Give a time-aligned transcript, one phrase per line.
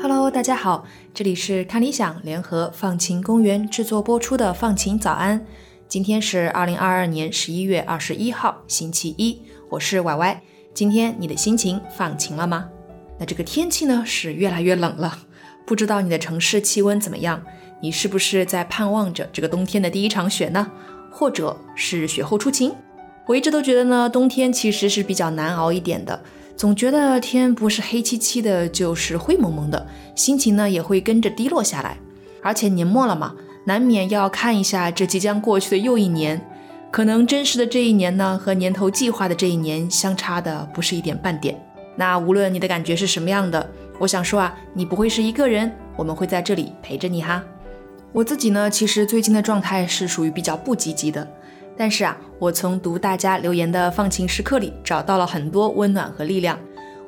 [0.00, 5.44] Hello，大家好，这里是看理想联合放晴公园制作播出的放晴早安。
[5.86, 10.42] 今天是二零二二年十一月二十一号，星期一，我是歪歪。
[10.72, 12.68] 今天你的心情放晴了吗？
[13.18, 15.18] 那这个天气呢是越来越冷了，
[15.68, 17.42] 不知道你的城市气温怎么样？
[17.80, 20.66] 你是不是在盼望着这个冬天的第一场雪呢？
[21.10, 22.74] 或者是雪后出晴？
[23.26, 26.18] 我一直都觉得呢，冬天其实是比较难熬一点的。
[26.56, 31.98] 总觉得天不是黑漆漆的，就是灰蒙蒙的，心情呢也会跟着低落下来。
[32.42, 33.34] 而且年末了嘛，
[33.66, 36.40] 难免要看一下这即将过去的又一年。
[36.90, 41.62] 可能真实的这一年呢，和年头计划的这一年相差的不是一点半点。
[41.98, 47.42] 那无论你的感觉是什么样的，我想说啊，你不会是一个人，我们会在这里陪着你哈。
[48.12, 51.26] 我自己呢，其实最近的状态是属于比较不积极的。
[51.76, 56.56] 但是啊，我从读大家留言的放晴时刻里找到了很多温暖和力量，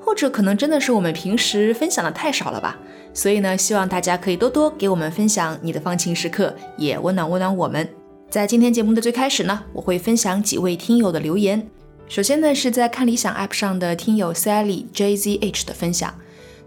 [0.00, 2.76] 或者可能真的是我们平时分享的太少了吧。
[3.14, 7.88] 所以呢，希望大家可以多多给我们分享你的放晴时刻，也温暖温暖我们。
[8.28, 11.68] 在今天节目的最开始呢，我会分享几位听友的留言。
[12.10, 16.12] 首先呢，是在看理想 App 上的听友 Sally JZH 的分享。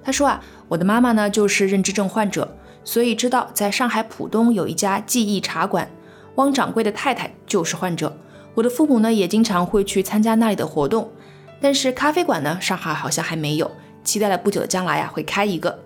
[0.01, 2.55] 他说啊，我的妈妈呢就是认知症患者，
[2.85, 5.91] 所以知道在上海浦东有一家记忆茶馆。
[6.35, 8.17] 汪掌柜的太太就是患者，
[8.55, 11.11] 我的父母呢也经常会去参加那里的活动，
[11.59, 13.69] 但是咖啡馆呢，上海好像还没有，
[14.01, 15.77] 期待了不久的将来啊会开一个。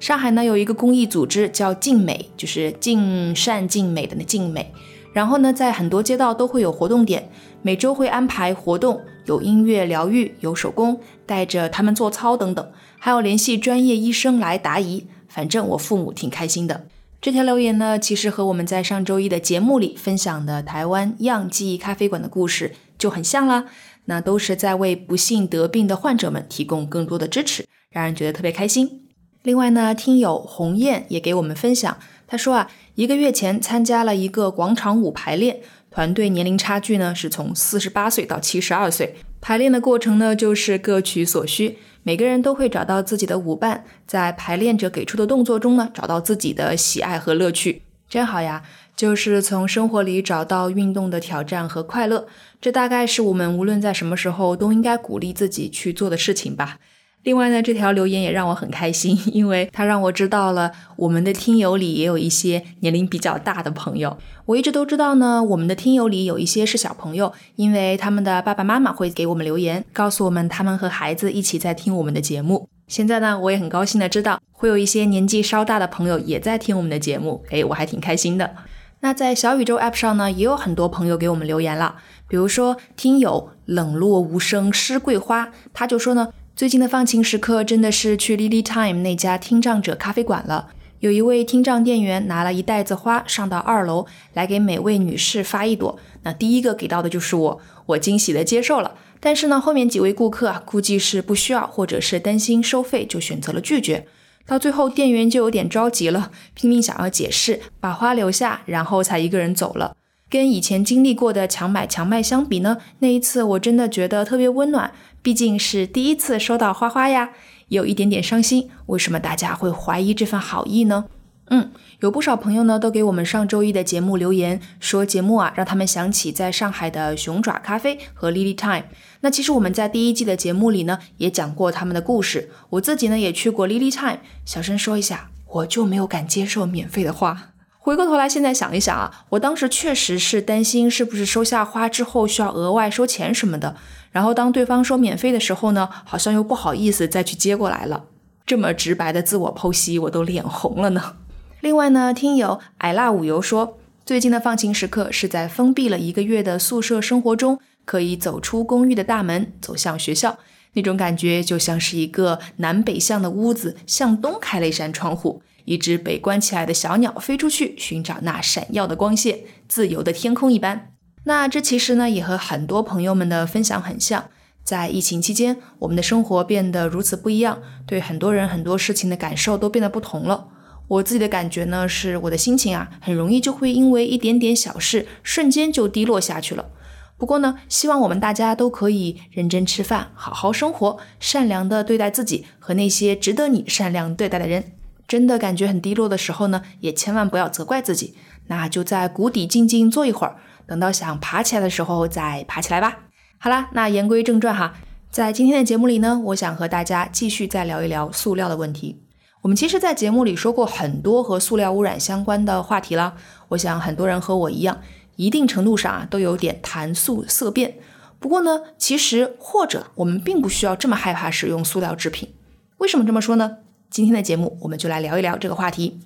[0.00, 4.74] 上海呢有一个公益组织叫静美，就是尽善尽美的那静美，
[5.14, 7.30] 然后呢在很多街道都会有活动点，
[7.62, 16.86] 每周会安排活动，有音乐疗愈，有手工，带着他们做操等等，还有联系专业医生来答疑，反正我父母挺开心的。
[17.22, 23.64] 这条留言呢，其实和我们在上周一的节目里分享的台湾样记忆咖啡馆的故事就很像啦。
[24.06, 29.06] 那都是在为不幸得病的患者们提供更多的支持，让人觉得特别开心。
[29.42, 31.96] 另外呢，听友鸿雁也给我们分享，
[32.34, 41.78] 他说啊，一个月前参加了一个广场舞排练，团队年龄差距呢是从四十八岁到七十二岁，排练的过程呢就是各取所需。
[42.02, 48.64] 每个人都会找到自己的舞伴，在排练者给出的动作中呢，找到自己的喜爱和乐趣，真好呀！
[48.96, 52.26] 就是从生活里找到运动的挑战和快乐，
[52.60, 56.78] 这大概是我们无论在什么时候都应该鼓励自己去做的事情吧。
[57.24, 64.16] 另外呢，这条留言也让我很开心， 因为它让我知道了我们的听友里也有一些年龄比较大的朋友。
[64.44, 72.68] 我一直都知道呢，我们的听友里有一些是小朋友，因为他们的爸爸妈妈会给我们留言，告诉我们他们和孩子一起在听我们的节目。
[72.88, 78.54] 现在呢，我也很高兴的知道会有一些年纪稍大的朋友也在听我们的节目，诶，我还挺开心的。
[79.00, 81.96] 那在小宇宙 App 上呢，也有很多朋友给我们留言了，
[82.28, 86.28] 比如说听友冷落无声诗桂花，他就说呢。
[86.56, 90.68] 最近的放晴时刻真的是去 Lily Time 那家听障者咖啡馆了。
[91.00, 95.98] 有一位听障店员拿了一袋子花上到二楼来给每位女士发一朵。
[96.22, 98.94] 那第一个给到的就是我，我惊喜的接受了。
[99.18, 104.06] 但是呢，后面几位顾客啊，估计是不需要或者是担心收费，就选择了拒绝。
[104.46, 109.96] 到最后，店员就有点着急了，拼命想要解释，把花留下，然后才一个人走了。
[110.30, 114.92] 跟以前经历过的强买强卖相比呢，那一次我真的觉得特别温暖。
[115.24, 117.30] 毕竟是第一次收到花花呀，
[117.68, 118.68] 有一点点伤心。
[118.88, 121.06] 为什么大家会怀疑这份好意呢？
[121.46, 121.70] 嗯，
[122.00, 128.84] 有不少朋友呢都给我们上周一的节目留言，说节目啊让他们想起在上海的熊爪咖啡和 Lily Time。
[129.22, 132.50] 那其实我们在第一季的节目里呢也讲过他们的故事。
[132.68, 134.18] 我自己呢也去过 Lily Time。
[134.44, 137.53] 小声说一下，我就没有敢接受免费的花。
[137.84, 143.76] 回过头来，现在想一想啊，我当时确实是担心是不是收下花之后需要额外收钱什么的。
[144.10, 148.06] 然后当对方说免费的时候呢，好像又不好意思再去接过来了。
[148.46, 151.16] 这么直白的自我剖析，我都脸红了呢。
[151.60, 153.76] 另外呢，听友矮辣五油说，
[154.06, 160.38] 最近的放晴时刻是在封闭了一个月的宿舍生活中，可以走出公寓的大门，走向学校，
[160.72, 165.42] 那种感觉就像是一个南北向的屋子向东开了一扇窗户。
[165.64, 170.92] 一只被关起来的小鸟飞出去寻找那闪耀的光线，自由的天空一般。
[171.24, 174.26] 那这其实呢，也和很多朋友们的分享很像。
[174.62, 180.48] 在疫情期间，我们的生活变得如此不一样，对很多人很多事情的感受都变得不同了。
[180.88, 186.70] 我自己的感觉呢，是我的心情啊，很容易就会因为一点点小事，瞬间就低落下去了。
[187.16, 194.73] 不过呢，希望我们大家都可以认真吃饭，好好生活，善良的对待自己和那些值得你善良对待的人。
[195.06, 198.14] 真的感觉很低落的时候呢，也千万不要责怪自己，
[198.46, 200.36] 那就在谷底静静坐一会儿，
[200.66, 202.98] 等到想爬起来的时候再爬起来吧。
[203.38, 204.74] 好啦，那言归正传哈，
[205.10, 209.02] 在今天的节目里呢，我想和大家继续再聊一聊塑料的问题。
[209.42, 213.14] 我们其实，在节目里说过很多和塑料污染相关的话题了，
[213.48, 214.80] 我想很多人和我一样，
[215.16, 217.74] 一定程度上啊，都有点谈塑色变。
[218.18, 222.32] 不过呢，其实或者我们并不需要这么害怕使用塑料制品。
[222.78, 223.58] 为什么这么说呢？
[223.94, 226.00] 今天的节目我们就来聊一聊这个话题。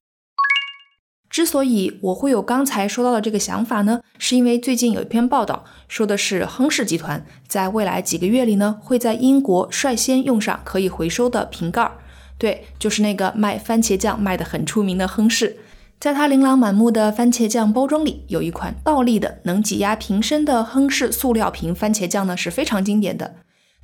[1.31, 11.93] 之所以我会有刚才说到的这个想法呢，是因为最近有一篇报道，说的是亨氏集团在未来几个月里呢，会在英国率先用上可以回收的瓶盖儿。
[12.37, 15.56] 对，就是那个卖番茄酱卖的很出名的亨氏。
[15.99, 23.37] 在它琳琅满目的番茄酱包装里，有一款倒立的能挤压瓶身的亨氏塑料瓶番茄酱呢，是非常经典的。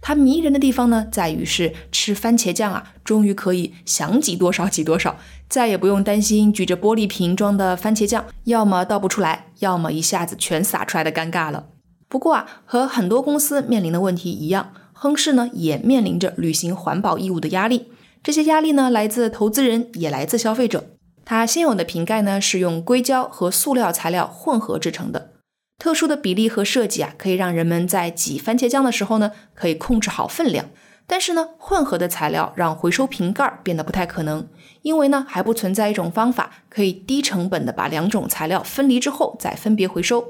[0.06, 5.16] 它迷人的地方呢，在于是吃番茄酱啊，终于可以想挤多少挤多少，
[5.48, 11.68] 再也不用担心举着玻璃瓶装的番茄酱要么倒不出来，要么一下子全洒出来的尴尬了。
[12.06, 17.88] 不过啊，和很多公司面临的问题一样，亨氏呢也面临着履行环保义务的压力。
[18.22, 20.84] 这些压力呢，来自投资人，也来自消费者。
[21.24, 25.30] 它现有的瓶盖呢，是用硅胶和塑料材料混合制成的，
[25.78, 30.66] 特殊的比例和设计啊，可以让人们在挤番茄酱的时候呢，可以控制好分量。
[31.06, 34.48] 但是呢，混合的材料让回收瓶盖变得不太可能，
[34.80, 40.24] 因为呢，还不存在一种方法可以低成本的把两种材料分离之后再分别回收。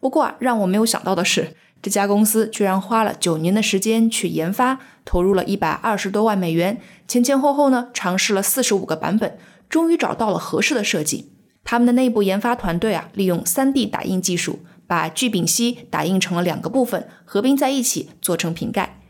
[0.00, 9.38] 不过啊，让我没有想到的是，这家公司居然花了九年的时间去研发，投入了一百二十多万美元，前前后后呢，尝试了四十五个版本。
[9.68, 11.32] 终于找到了合适的设计。
[11.64, 19.00] 他们的内部研发团队啊，利用 3D 打印技术，把聚丙烯打印成了两个部分，合并在一起做成瓶盖。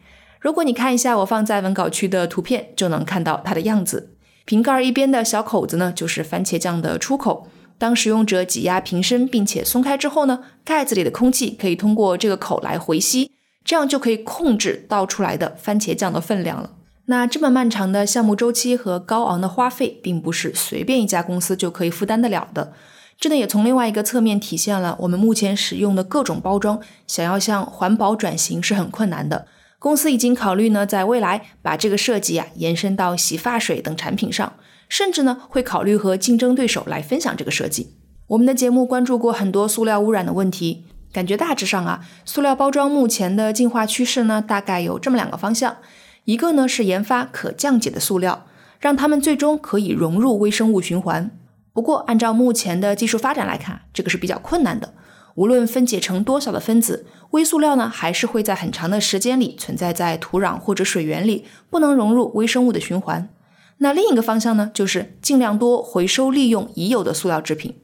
[0.41, 4.15] 如果你看一下我放在文稿区的图片，就能看到它的样子。
[4.45, 7.49] 瓶盖一边的小口子呢，就是番茄酱的出口。
[7.79, 13.33] 当使用者挤压瓶身并且松开之后呢，盖子里的空气可以通过这个口来回吸，
[13.65, 16.71] 这样就可以控制倒出来的番茄酱的分量了。
[17.07, 22.73] 那这么漫长的项目周期和高昂的花费，并不是随便一家公司就可以负担得了的。
[23.19, 29.47] 这呢，也从另外一个侧面体现了我们目前使用的各种包装，想要向环保转型是很困难的。
[29.79, 34.55] 公司已经考虑呢，在未来把这个设计啊延伸到洗发水等产品上，
[34.89, 37.95] 甚至呢会考虑和竞争对手来分享这个设计。
[38.29, 45.77] 我们的节目关注过很多塑料污染的问题，感觉大致上啊，塑料包装目前的进化趋势呢，大概有这么两个方向。
[46.25, 48.47] 一个呢是研发可降解的塑料，
[48.81, 51.31] 让它们最终可以融入微生物循环。
[51.77, 54.95] 不过，按照目前的技术发展来看，这个是比较困难的。
[55.35, 63.29] 无论分解成多少的分子，微塑料呢还是会在很长的时间里存在在土壤或者水源里，不能融入微生物的循环。
[63.77, 67.77] 那另一个方向呢，就是尽量多回收利用已有的塑料制品。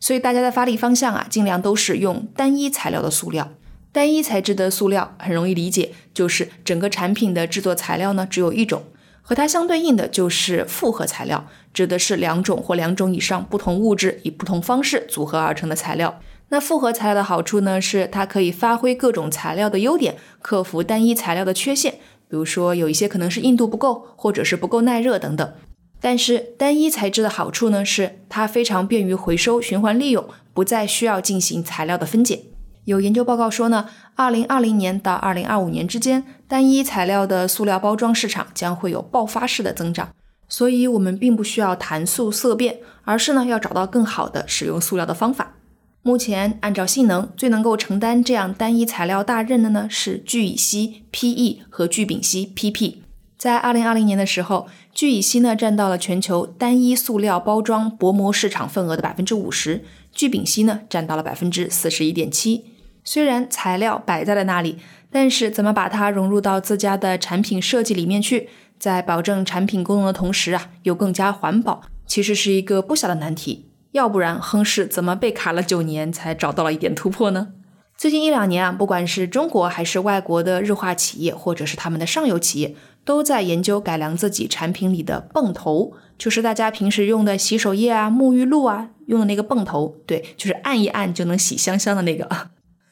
[0.00, 3.50] 所以大家的发力方向啊，尽量都是用单一材料的塑料。
[3.92, 8.82] 单一材质的塑料很容易理解，就是整个产品的制作材料呢只有一种，
[9.28, 16.18] 和它相对应的就是复合材料，指的是两种或两种以上不同物质以不同方式组合而成的材料。
[16.48, 21.96] 那复合材料的好处呢，是它可以发挥各种材料的优点，克服单一材料的缺陷，
[22.26, 25.52] 比如说有一些可能是硬度不够，或者是不够耐热等等。
[26.00, 32.44] 但是单一材质的好处呢，是它非常便于回收循环利用，不再需要进行材料的分解。
[32.88, 40.08] 有研究报告说呢，二零二零年到二零二五年之间，单一材料的塑料包装市场将会有爆发式的增长。
[40.48, 45.56] 所以，我们并不需要谈塑色变，而是呢要找到更好的使用塑料的方法。
[46.00, 53.02] 目前，按照性能最能够承担这样单一材料大任的呢是聚乙烯 （PE） 和聚丙烯 （PP）。
[53.36, 62.64] 在二零二零年的时候，聚乙烯呢占到了全球单一塑料包装薄膜市场份额的百分之五十，聚丙烯呢占到了百分之四十一点七。
[63.04, 64.78] 虽然材料摆在了那里，
[65.10, 73.70] 但是怎么把它融入到自家的产品设计里面去，在保证产品功能的同时啊，又更加环保，其实是一个不小的难题。
[73.92, 77.48] 要不然，亨氏怎么被卡了九年才找到了一点突破呢？
[77.96, 92.28] 最近一两年啊，不管是中国还是外国的日化企业，或者是他们的上游企业，都在研究改良自己产品里的泵头，就是大家平时用的洗手液啊、沐浴露啊用的那个泵头，对，就是按一按就能洗香香的那个。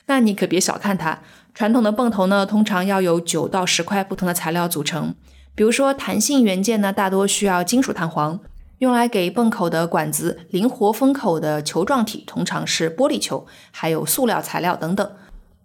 [0.06, 1.20] 那你可别小看它，
[1.54, 5.14] 传统的泵头呢，通常要有九到十块不同的材料组成。
[5.54, 8.38] 比如说弹性元件呢，大多需要金属弹簧，
[8.78, 15.10] 用来给泵口的管子灵活封口的球状体，通常是玻璃球，还有塑料材料等等。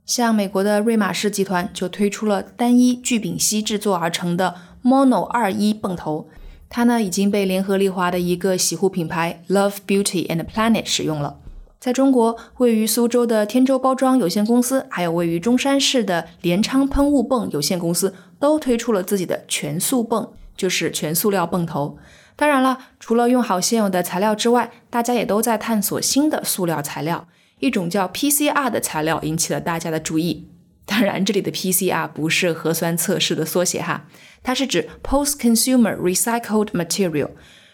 [0.05, 6.29] 像美国的瑞玛仕集团就推出了单一聚丙烯制作而成的 Mono 二一泵头，
[6.69, 11.40] 它呢已经被联合利华的一个洗护品牌 Love Beauty and Planet 使用了。
[11.81, 21.97] 在中国，位于苏州的天舟包装有限公司，还有位于中山市的联昌喷雾泵有限公司，都推出了自己的全塑泵，就是全塑料泵头。
[22.35, 27.27] 当然了，除了用好现有的材料之外，大家也都在探索新的塑料材料。
[27.57, 30.47] 一种叫 PCR 的材料引起了大家的注意。
[30.85, 34.05] 当然，这里的 PCR 不是核酸测试的缩写哈，
[34.43, 37.29] 它是指 Post-Consumer Recycled Material，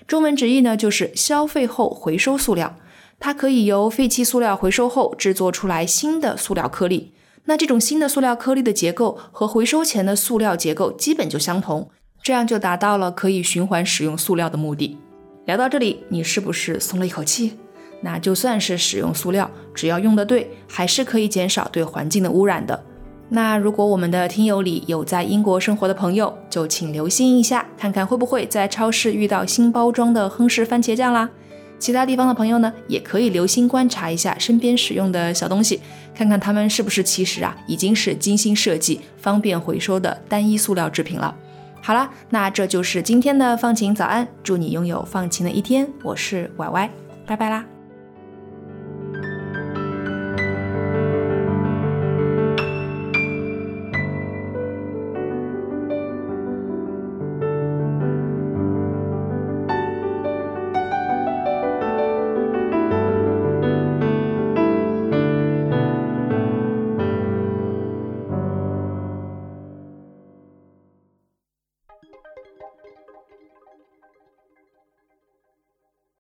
[0.08, 2.78] 中文直译呢就是消费后回收塑料。
[3.20, 7.14] 它可以由废弃塑料回收后制作出来新的塑料颗粒。
[7.46, 11.90] 那这种新的塑料颗粒的结构和回收前的塑料结构基本就相同，
[12.22, 14.98] 这样就达到了可以循环使用塑料的目的。
[15.46, 17.58] 聊到这里，你是不是松了一口气？
[18.02, 22.84] 那就算是使用塑料，只要用得对，还是可以减少对环境的污染的。
[23.30, 31.30] 那如果我们的听友里有在英国生活的朋友，就请留心一下，看看会不会在超市遇到新包装的亨氏番茄酱啦。
[31.80, 35.80] 其他地方的朋友呢，也可以留心观察一下身边使用的小东西，
[36.16, 41.36] 看看他们是不是其实啊已经是精心设计、方便回收的单一塑料制品了。
[41.82, 45.88] 好了，那这就是今天的放晴早安，祝你拥有放晴的一天。
[46.04, 46.90] 我是歪歪，
[47.26, 47.77] 拜拜啦。